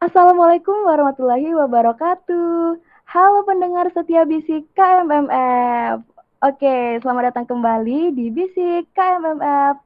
[0.00, 2.80] Assalamualaikum warahmatullahi wabarakatuh.
[3.04, 6.00] Halo pendengar setia Bisik KMMF.
[6.40, 9.76] Oke, selamat datang kembali di Bisik KMMF.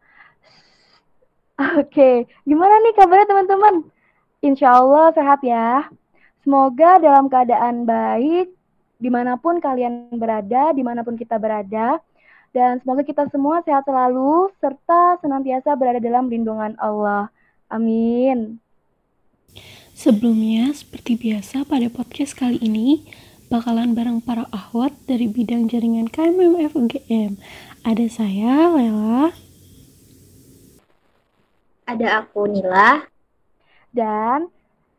[1.82, 3.75] Oke, gimana nih kabarnya teman-teman?
[4.39, 5.90] Insya Allah sehat ya.
[6.46, 8.54] Semoga dalam keadaan baik,
[9.03, 11.99] di mana pun kalian berada, di mana pun kita berada,
[12.54, 17.35] dan semoga kita semua sehat selalu, serta senantiasa berada dalam lindungan Allah.
[17.67, 18.62] Amin.
[19.94, 23.07] Sebelumnya, seperti biasa pada podcast kali ini,
[23.46, 27.39] bakalan bareng para ahwat dari bidang jaringan KMMF UGM.
[27.86, 29.30] Ada saya, Lela.
[31.86, 33.06] Ada aku, Nila.
[33.94, 34.50] Dan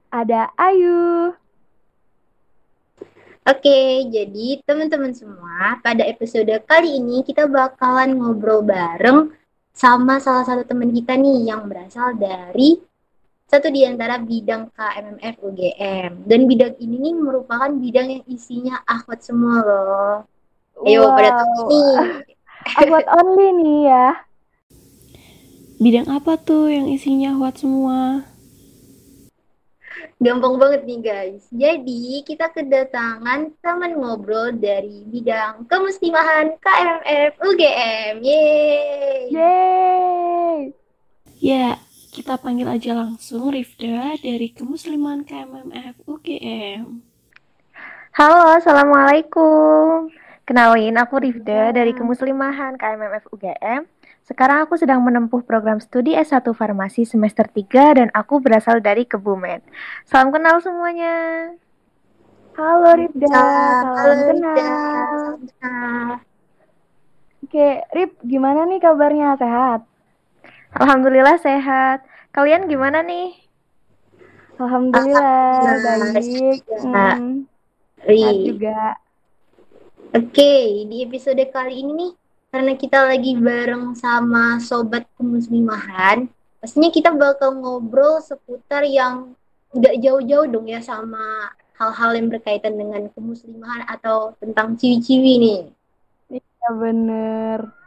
[0.08, 1.36] ada Ayu.
[3.46, 9.30] Oke, jadi teman-teman semua, pada episode kali ini kita bakalan ngobrol bareng
[9.70, 12.82] sama salah satu teman kita nih yang berasal dari
[13.46, 16.26] satu di antara bidang KMMF UGM.
[16.26, 20.18] Dan bidang ini nih merupakan bidang yang isinya akhwat semua loh.
[20.84, 21.14] Ayo wow.
[21.14, 21.94] pada tahu nih.
[22.82, 24.08] akhwat only nih ya.
[25.78, 28.26] Bidang apa tuh yang isinya akhwat semua?
[30.18, 31.44] Gampang banget nih guys.
[31.54, 38.14] Jadi kita kedatangan teman ngobrol dari bidang kemuslimahan KMMF UGM.
[38.26, 39.22] Yeay.
[39.30, 40.60] Yeay.
[41.44, 41.78] Ya,
[42.16, 47.04] kita panggil aja langsung Rifda dari Kemusliman KMMF UGM.
[48.16, 50.08] Halo, Assalamualaikum.
[50.48, 53.84] Kenalin, aku Rifda dari Kemuslimahan KMMF UGM.
[54.24, 59.60] Sekarang aku sedang menempuh program studi S1 Farmasi semester 3 dan aku berasal dari Kebumen.
[60.08, 61.52] Salam kenal semuanya.
[62.56, 64.64] Halo Rifda, salam Halo, kenal.
[67.44, 69.36] Oke, Rip, gimana nih kabarnya?
[69.36, 69.84] Sehat?
[70.76, 72.04] Alhamdulillah sehat.
[72.36, 73.32] Kalian gimana nih?
[74.60, 76.60] Alhamdulillah, Alhamdulillah baik.
[76.84, 77.48] Hmm,
[78.04, 78.82] sehat juga.
[80.16, 82.12] Oke, di episode kali ini nih,
[82.52, 86.28] karena kita lagi bareng sama sobat kemuslimahan,
[86.60, 89.36] pastinya kita bakal ngobrol seputar yang
[89.76, 95.62] nggak jauh-jauh dong ya sama hal-hal yang berkaitan dengan kemuslimahan atau tentang ciwi-ciwi nih.
[96.40, 97.85] Iya bener.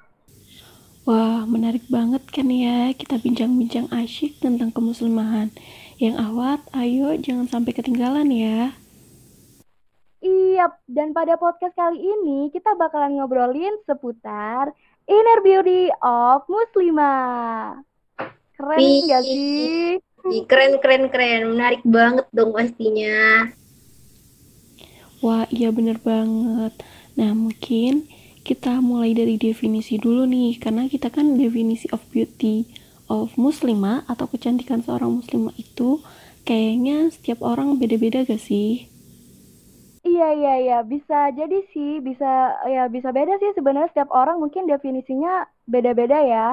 [1.08, 5.48] Wah, menarik banget kan ya kita bincang-bincang asyik tentang kemuslimahan.
[5.96, 8.76] Yang awat, ayo jangan sampai ketinggalan ya.
[10.20, 14.68] Iya, dan pada podcast kali ini kita bakalan ngobrolin seputar
[15.08, 17.80] Inner Beauty of Muslimah.
[18.60, 19.96] Keren Wih, gak sih?
[20.44, 21.56] Keren, keren, keren.
[21.56, 23.48] Menarik banget dong pastinya.
[25.24, 26.76] Wah, iya bener banget.
[27.16, 28.04] Nah, mungkin
[28.48, 32.64] kita mulai dari definisi dulu nih karena kita kan definisi of beauty
[33.12, 36.00] of muslimah atau kecantikan seorang muslimah itu
[36.48, 38.88] kayaknya setiap orang beda-beda gak sih?
[40.00, 44.64] Iya iya iya bisa jadi sih bisa ya bisa beda sih sebenarnya setiap orang mungkin
[44.64, 46.48] definisinya beda-beda ya.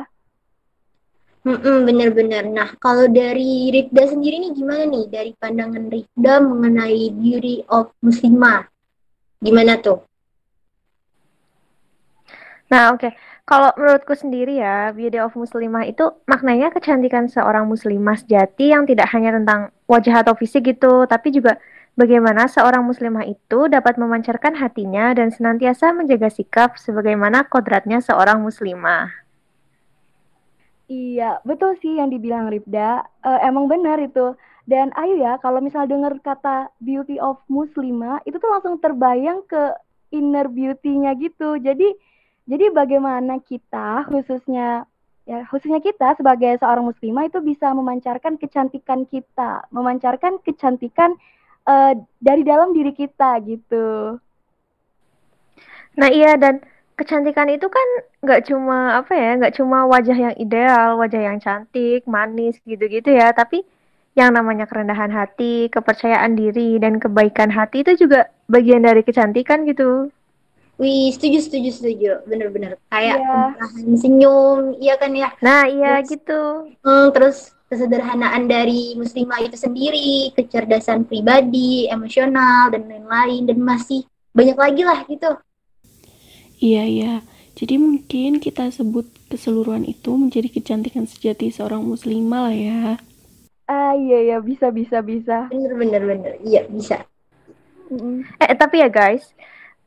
[1.46, 2.50] Hmm, bener-bener.
[2.50, 8.66] Nah, kalau dari Rifda sendiri nih gimana nih dari pandangan Rifda mengenai beauty of muslimah?
[9.46, 10.02] Gimana tuh?
[12.72, 13.02] Nah, oke.
[13.02, 13.14] Okay.
[13.46, 19.06] Kalau menurutku sendiri ya, beauty of muslimah itu maknanya kecantikan seorang muslimah sejati yang tidak
[19.14, 21.62] hanya tentang wajah atau fisik gitu, tapi juga
[21.94, 29.14] bagaimana seorang muslimah itu dapat memancarkan hatinya dan senantiasa menjaga sikap sebagaimana kodratnya seorang muslimah.
[30.90, 33.06] Iya, betul sih yang dibilang Rifda.
[33.22, 34.34] Uh, emang benar itu.
[34.66, 39.74] Dan ayo ya, kalau misal dengar kata beauty of muslimah, itu tuh langsung terbayang ke
[40.09, 41.62] inner beauty-nya gitu.
[41.62, 41.94] Jadi
[42.46, 44.86] jadi bagaimana kita khususnya
[45.26, 51.18] ya khususnya kita sebagai seorang muslimah itu bisa memancarkan kecantikan kita, memancarkan kecantikan
[51.66, 54.22] uh, dari dalam diri kita gitu.
[55.98, 56.62] Nah iya dan
[56.94, 57.88] kecantikan itu kan
[58.22, 63.34] nggak cuma apa ya, nggak cuma wajah yang ideal, wajah yang cantik, manis gitu-gitu ya,
[63.34, 63.66] tapi
[64.16, 70.14] yang namanya kerendahan hati, kepercayaan diri dan kebaikan hati itu juga bagian dari kecantikan gitu.
[70.76, 72.12] Wih, setuju, setuju, setuju.
[72.28, 72.76] Bener-bener.
[72.92, 73.96] Kayak yeah.
[73.96, 75.32] senyum, iya kan ya?
[75.40, 76.42] Nah, iya terus, gitu.
[76.84, 77.38] Hmm, terus
[77.72, 83.48] kesederhanaan dari muslimah itu sendiri, kecerdasan pribadi, emosional, dan lain-lain.
[83.48, 84.04] Dan masih
[84.36, 85.32] banyak lagi lah gitu.
[86.60, 87.14] Iya, iya.
[87.56, 92.82] Jadi mungkin kita sebut keseluruhan itu menjadi kecantikan sejati seorang muslimah lah ya.
[93.72, 94.38] Ah, iya, iya.
[94.44, 95.48] Bisa, bisa, bisa.
[95.48, 96.34] Bener, bener, bener.
[96.44, 97.08] Iya, bisa.
[97.88, 98.44] Mm -hmm.
[98.44, 99.32] Eh, tapi ya guys,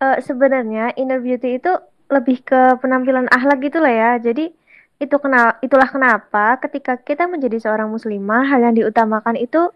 [0.02, 1.72] uh, sebenarnya inner beauty itu
[2.08, 4.10] lebih ke penampilan akhlak gitu lah ya.
[4.18, 4.50] Jadi
[4.98, 9.70] itu kenal itulah kenapa ketika kita menjadi seorang muslimah hal yang diutamakan itu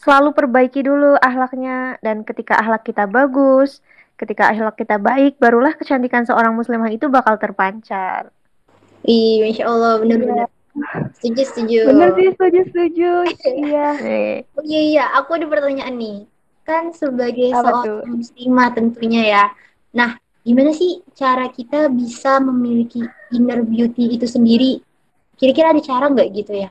[0.00, 3.80] selalu perbaiki dulu akhlaknya dan ketika akhlak kita bagus,
[4.20, 8.32] ketika akhlak kita baik, barulah kecantikan seorang muslimah itu bakal terpancar.
[9.04, 10.48] Ih, Masya Allah, bener-bener.
[11.16, 11.78] Setuju, setuju.
[11.88, 13.12] Bener sih, setuju, setuju.
[13.64, 13.88] iya.
[14.56, 15.04] Oh iya, iya.
[15.20, 16.18] Aku ada pertanyaan nih.
[16.66, 19.44] Kan sebagai Apa seorang muslimah tentunya ya.
[19.96, 20.16] Nah,
[20.46, 23.02] gimana sih cara kita bisa memiliki
[23.34, 24.80] inner beauty itu sendiri?
[25.38, 26.68] Kira-kira ada cara nggak gitu ya?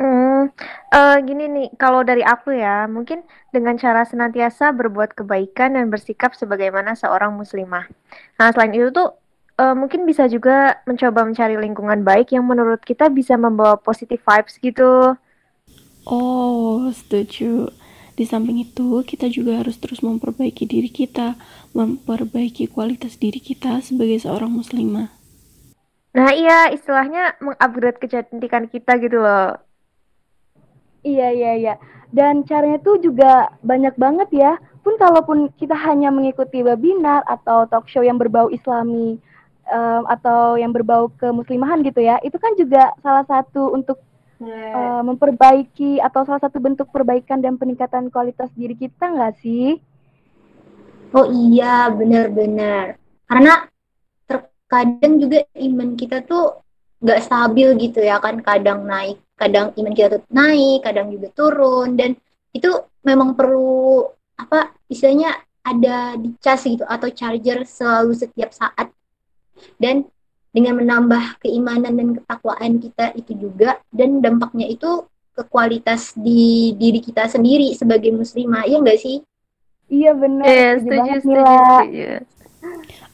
[0.00, 0.48] Hmm,
[0.96, 3.20] eh, gini nih, kalau dari aku ya, mungkin
[3.52, 7.84] dengan cara senantiasa berbuat kebaikan dan bersikap sebagaimana seorang muslimah.
[8.40, 9.12] Nah, selain itu tuh
[9.60, 14.56] eh, mungkin bisa juga mencoba mencari lingkungan baik yang menurut kita bisa membawa positive vibes
[14.56, 15.20] gitu.
[16.06, 17.68] Oh, setuju.
[18.20, 21.40] Di samping itu, kita juga harus terus memperbaiki diri kita,
[21.72, 25.08] memperbaiki kualitas diri kita sebagai seorang muslimah.
[26.12, 29.56] Nah, iya, istilahnya mengupgrade kecantikan kita gitu loh.
[31.00, 31.74] Iya, iya, iya.
[32.12, 34.52] Dan caranya tuh juga banyak banget ya.
[34.84, 39.16] Pun kalaupun kita hanya mengikuti webinar atau talk show yang berbau islami
[39.64, 43.96] em, atau yang berbau kemuslimahan gitu ya, itu kan juga salah satu untuk
[44.40, 49.76] eh, memperbaiki atau salah satu bentuk perbaikan dan peningkatan kualitas diri kita nggak sih?
[51.10, 52.96] Oh iya, benar-benar.
[53.26, 53.66] Karena
[54.24, 56.62] terkadang juga iman kita tuh
[57.02, 58.38] nggak stabil gitu ya kan.
[58.40, 61.98] Kadang naik, kadang iman kita tuh naik, kadang juga turun.
[61.98, 62.14] Dan
[62.54, 62.70] itu
[63.02, 64.06] memang perlu
[64.38, 68.88] apa istilahnya ada di cas gitu atau charger selalu setiap saat.
[69.76, 70.06] Dan
[70.50, 75.06] dengan menambah keimanan dan ketakwaan kita itu juga dan dampaknya itu
[75.36, 79.16] ke kualitas di diri kita sendiri sebagai muslimah, ya nggak sih?
[79.90, 82.08] Iya benar, Eh, setuju setuju, setuju.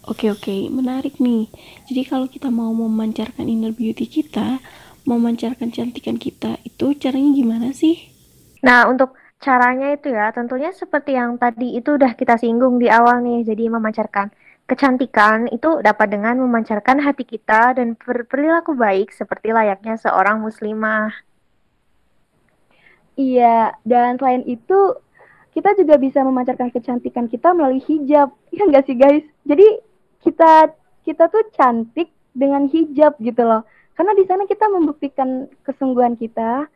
[0.07, 1.51] Oke, oke, menarik nih.
[1.91, 4.63] Jadi kalau kita mau memancarkan inner beauty kita,
[5.03, 7.97] memancarkan cantikan kita, itu caranya gimana sih?
[8.67, 9.11] Nah, untuk
[9.45, 13.39] caranya itu ya, tentunya seperti yang tadi itu udah kita singgung di awal nih.
[13.49, 14.29] Jadi memancarkan
[14.67, 21.15] kecantikan itu dapat dengan memancarkan hati kita dan berperilaku baik seperti layaknya seorang muslimah.
[23.17, 24.99] Iya, dan selain itu
[25.57, 28.29] kita juga bisa memancarkan kecantikan kita melalui hijab.
[28.53, 29.25] Iya nggak sih guys?
[29.49, 29.67] Jadi
[30.21, 30.69] kita
[31.07, 33.65] kita tuh cantik dengan hijab gitu loh.
[33.97, 36.69] Karena di sana kita membuktikan kesungguhan kita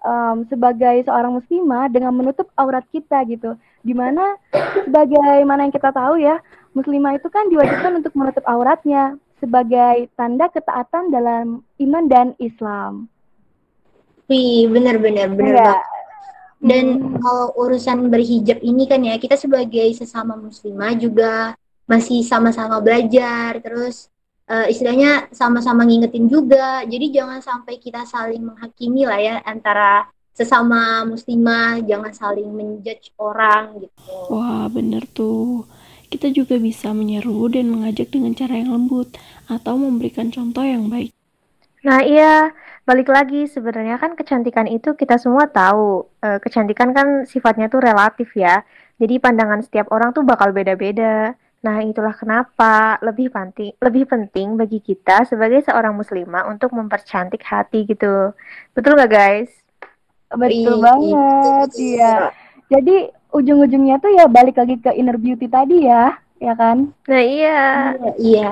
[0.00, 3.52] em, sebagai seorang muslimah dengan menutup aurat kita gitu.
[3.84, 4.40] Di mana
[4.80, 6.40] sebagaimana yang kita tahu ya,
[6.72, 13.10] muslimah itu kan diwajibkan untuk menutup auratnya sebagai tanda ketaatan dalam iman dan Islam.
[14.30, 15.82] Wih, benar-benar benar Enggak.
[15.82, 15.90] banget.
[16.62, 17.18] Dan Hmm.
[17.18, 21.58] kalau urusan berhijab ini kan ya, kita sebagai sesama muslimah juga
[21.90, 24.06] masih sama-sama belajar, terus
[24.46, 26.86] eh, istilahnya sama-sama ngingetin juga.
[26.86, 33.82] Jadi jangan sampai kita saling menghakimi lah ya antara sesama muslimah, jangan saling menjudge orang
[33.82, 34.12] gitu.
[34.30, 35.66] Wah, bener tuh.
[36.12, 39.16] Kita juga bisa menyeru dan mengajak dengan cara yang lembut
[39.48, 41.08] atau memberikan contoh yang baik.
[41.88, 42.52] Nah, iya,
[42.84, 46.04] balik lagi sebenarnya kan kecantikan itu kita semua tahu.
[46.20, 48.60] Eh, kecantikan kan sifatnya tuh relatif ya.
[49.00, 51.32] Jadi pandangan setiap orang tuh bakal beda-beda.
[51.64, 57.88] Nah, itulah kenapa lebih penting lebih penting bagi kita sebagai seorang muslimah untuk mempercantik hati
[57.88, 58.36] gitu.
[58.76, 59.50] Betul nggak, guys?
[60.28, 61.80] Betul banget, betul.
[61.82, 62.30] iya.
[62.68, 62.96] Jadi
[63.32, 66.92] ujung-ujungnya tuh ya balik lagi ke inner beauty tadi ya, ya kan?
[67.08, 67.60] Nah, iya.
[67.96, 68.50] Iya, iya.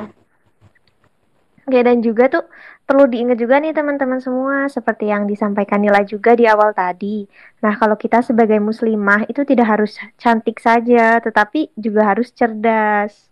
[1.69, 2.45] Oke, dan juga tuh
[2.83, 7.31] perlu diingat juga nih teman-teman semua, seperti yang disampaikan Nila juga di awal tadi.
[7.63, 13.31] Nah, kalau kita sebagai muslimah itu tidak harus cantik saja, tetapi juga harus cerdas.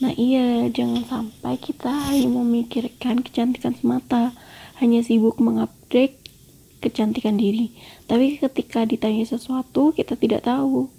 [0.00, 4.34] Nah iya, jangan sampai kita hanya memikirkan kecantikan semata,
[4.82, 6.23] hanya sibuk mengupgrade
[6.84, 7.72] kecantikan diri.
[8.04, 10.92] Tapi ketika ditanya sesuatu, kita tidak tahu.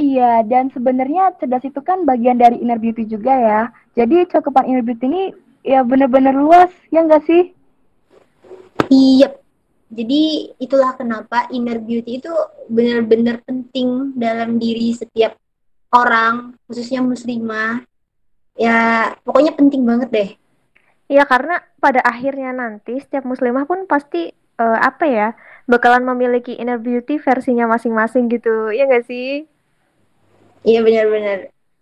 [0.00, 3.62] Iya, dan sebenarnya cerdas itu kan bagian dari inner beauty juga ya.
[3.94, 5.22] Jadi cakupan inner beauty ini
[5.62, 7.52] ya bener-bener luas, ya nggak sih?
[8.88, 9.36] Iya.
[9.90, 12.30] Jadi itulah kenapa inner beauty itu
[12.70, 15.34] benar-benar penting dalam diri setiap
[15.90, 17.82] orang, khususnya muslimah.
[18.54, 20.30] Ya, pokoknya penting banget deh.
[21.10, 24.30] Ya, karena pada akhirnya nanti setiap muslimah pun pasti
[24.60, 25.28] eh, apa ya,
[25.70, 28.70] bakalan memiliki inner beauty versinya masing-masing gitu.
[28.76, 29.48] Ya nggak sih?
[30.68, 31.38] Iya benar-benar.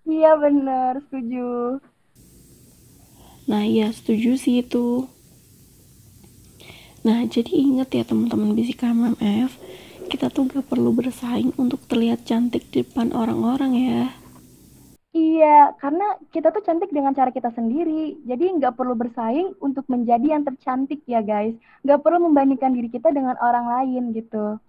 [0.09, 1.83] Iya bener, setuju.
[3.51, 5.09] Nah iya, setuju sih itu.
[7.07, 9.57] Nah, jadi ingat ya teman-teman Basic KMMF,
[10.13, 14.03] kita tuh gak perlu bersaing untuk terlihat cantik di depan orang-orang ya.
[15.19, 18.23] Iya, karena kita tuh cantik dengan cara kita sendiri.
[18.23, 21.59] Jadi nggak perlu bersaing untuk menjadi yang tercantik ya guys.
[21.83, 24.63] Nggak perlu membandingkan diri kita dengan orang lain gitu.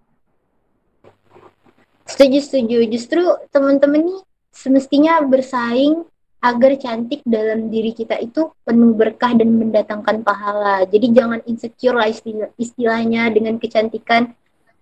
[2.09, 2.77] Setuju, setuju.
[2.89, 3.21] Justru
[3.53, 6.01] teman-teman nih semestinya bersaing
[6.39, 10.81] agar cantik dalam diri kita itu penuh berkah dan mendatangkan pahala.
[10.89, 14.33] Jadi jangan insecure lah istilah, istilahnya dengan kecantikan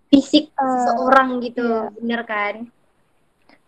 [0.08, 1.66] fisik Eh, seseorang gitu.
[1.66, 1.92] iya.
[1.92, 2.56] Bener kan?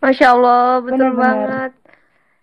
[0.00, 1.20] Masya Allah, betul Benar-benar.
[1.20, 1.72] banget.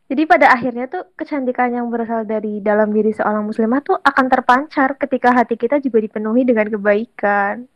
[0.08, 4.96] Jadi pada akhirnya tuh kecantikan yang berasal dari dalam diri seorang muslimah tuh akan terpancar
[4.96, 7.68] ketika hati kita juga dipenuhi dengan kebaikan.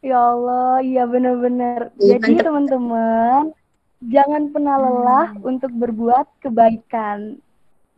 [0.00, 1.92] Ya Allah, iya benar-benar.
[2.00, 3.52] Iya, Jadi teman-teman,
[4.00, 7.36] jangan pernah lelah untuk berbuat kebaikan.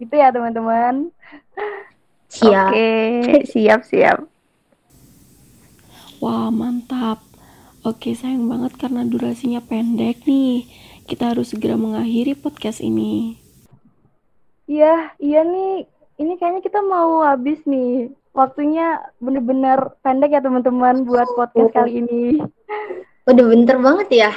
[0.02, 1.14] Itu ya teman-teman.
[2.26, 2.74] Siap.
[2.74, 2.90] Oke,
[3.52, 4.26] siap siap.
[6.18, 7.22] Wah, mantap.
[7.86, 10.68] Oke, sayang banget karena durasinya pendek nih.
[11.10, 13.34] Kita harus segera mengakhiri podcast ini.
[14.70, 15.82] Iya, iya nih.
[16.22, 18.14] Ini kayaknya kita mau habis nih.
[18.30, 22.38] Waktunya bener-bener pendek ya teman-teman buat podcast kali ini.
[23.26, 24.30] Udah bentar banget ya.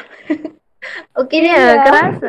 [1.21, 1.53] Oke deh.
[1.53, 2.27] Iya, kerasa.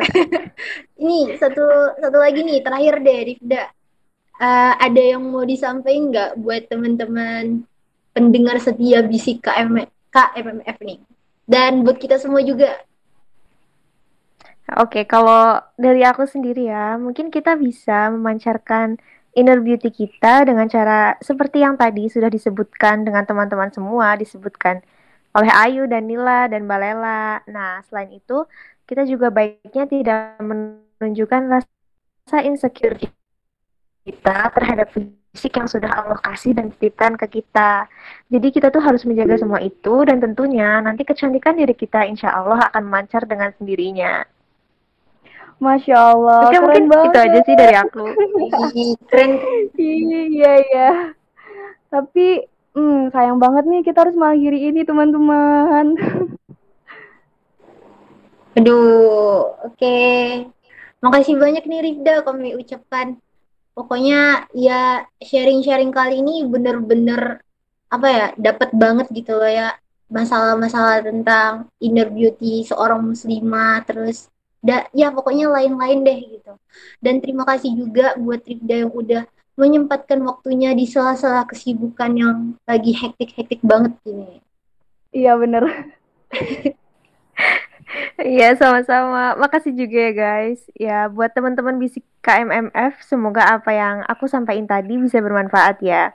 [1.01, 1.65] Ini satu
[1.97, 3.73] satu lagi nih terakhir deh Rifda.
[4.37, 7.65] Eh, ada yang mau disampaikan nggak buat teman-teman
[8.13, 11.01] pendengar setia bisik KM, KMMF nih?
[11.49, 12.77] Dan buat kita semua juga.
[14.65, 18.97] Oke, kalau dari aku sendiri ya, mungkin kita bisa memancarkan
[19.37, 24.81] inner beauty kita dengan cara seperti yang tadi sudah disebutkan dengan teman-teman semua, disebutkan
[25.37, 27.45] oleh Ayu dan Nila dan Balela.
[27.45, 28.49] Nah, selain itu,
[28.89, 32.97] kita juga baiknya tidak menunjukkan rasa insecure
[34.01, 37.85] kita terhadap fisik yang sudah Allah kasih dan titipkan ke kita.
[38.33, 42.65] Jadi kita tuh harus menjaga semua itu dan tentunya nanti kecantikan diri kita insya Allah
[42.73, 44.34] akan memancar dengan sendirinya.
[45.55, 47.07] Masya Allah, Oke, keren mungkin banget.
[47.07, 48.03] itu aja sih dari aku.
[49.07, 49.31] Keren.
[49.79, 50.89] Iya, iya.
[51.87, 52.43] Tapi
[52.75, 55.95] hmm, sayang banget nih kita harus mengakhiri ini teman-teman.
[58.55, 59.99] Aduh, oke.
[60.99, 63.15] Makasih banyak nih Rifda kami ucapkan.
[63.75, 67.43] Pokoknya ya sharing-sharing kali ini bener-bener
[67.91, 69.75] apa ya dapat banget gitu loh ya
[70.11, 74.31] masalah-masalah tentang inner beauty seorang muslimah terus
[74.65, 76.53] da, ya pokoknya lain-lain deh gitu.
[76.97, 79.23] Dan terima kasih juga buat Rifda yang udah
[79.55, 84.41] menyempatkan waktunya di sela-sela kesibukan yang lagi hektik-hektik banget gini.
[85.13, 85.63] Iya bener.
[88.19, 89.37] Iya, sama-sama.
[89.37, 90.59] Makasih juga ya, guys.
[90.75, 96.11] Ya, buat teman-teman bisik KMMF, semoga apa yang aku sampaikan tadi bisa bermanfaat ya.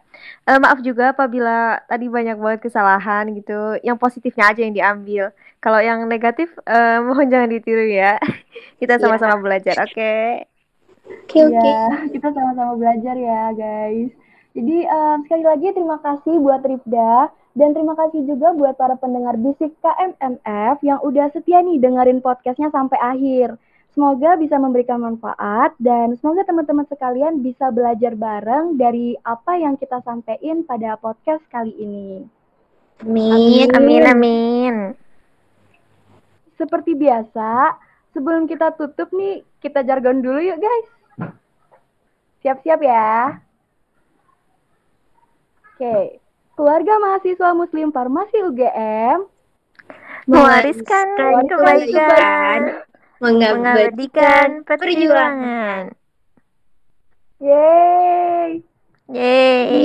[0.48, 3.78] Eh, maaf juga apabila tadi banyak banget kesalahan gitu.
[3.86, 5.24] Yang positifnya aja yang diambil.
[5.62, 8.18] Kalau yang negatif, eh, mohon jangan ditiru ya.
[8.82, 10.46] Kita sama-sama belajar, oke?
[11.10, 11.54] Oke, oke.
[11.54, 14.19] Iya, kita sama-sama belajar ya, guys.
[14.50, 19.38] Jadi em, sekali lagi terima kasih buat Rifda dan terima kasih juga buat para pendengar
[19.38, 23.54] bisik KMMF yang udah setia nih dengerin podcastnya sampai akhir.
[23.90, 29.98] Semoga bisa memberikan manfaat dan semoga teman-teman sekalian bisa belajar bareng dari apa yang kita
[30.06, 32.22] sampaikan pada podcast kali ini.
[33.02, 33.66] Amin.
[33.74, 34.74] Amin, amin.
[36.54, 37.74] Seperti biasa,
[38.14, 40.88] sebelum kita tutup nih, kita jargon dulu yuk guys.
[42.46, 43.42] Siap-siap ya.
[45.80, 46.20] Oke,
[46.60, 49.24] keluarga mahasiswa muslim farmasi UGM
[50.28, 52.84] Mewariskan kebaikan,
[53.16, 55.96] mengabadikan mengabadikan perjuangan.
[57.40, 58.60] Yeay.
[59.08, 59.80] Yeay.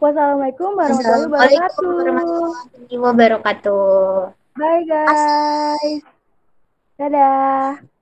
[0.00, 1.92] Wassalamualaikum warahmatullahi wabarakatuh.
[1.92, 4.32] warahmatullahi wabarakatuh.
[4.56, 6.00] Bye guys.
[6.96, 7.93] Dadah.